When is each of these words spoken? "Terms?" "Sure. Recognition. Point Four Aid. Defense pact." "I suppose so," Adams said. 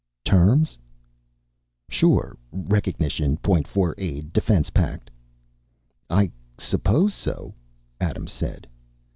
"Terms?" 0.25 0.79
"Sure. 1.87 2.35
Recognition. 2.51 3.37
Point 3.37 3.67
Four 3.67 3.93
Aid. 3.99 4.33
Defense 4.33 4.71
pact." 4.71 5.11
"I 6.09 6.31
suppose 6.57 7.13
so," 7.13 7.53
Adams 7.99 8.31
said. 8.31 8.65